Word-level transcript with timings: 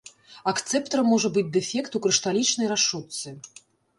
Акцэптарам 0.51 1.05
можа 1.13 1.29
быць 1.35 1.51
дэфект 1.57 1.97
у 1.99 2.01
крышталічнай 2.05 2.67
рашотцы. 2.75 3.35